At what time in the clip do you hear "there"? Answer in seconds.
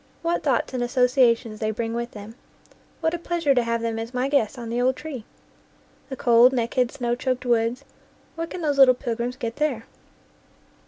9.57-9.85